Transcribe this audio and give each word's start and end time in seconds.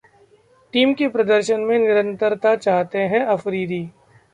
team 0.73 0.93
के 0.93 1.07
प्रदर्शन 1.07 1.59
में 1.59 1.77
निरंतरता 1.79 2.55
चाहते 2.55 2.99
हैं 3.05 3.25
अफरीदी 3.25 3.83